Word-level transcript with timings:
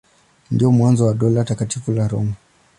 Ndio 0.51 0.71
mwanzo 0.71 1.05
wa 1.07 1.13
Dola 1.13 1.43
Takatifu 1.43 1.91
la 1.91 2.07
Roma. 2.07 2.33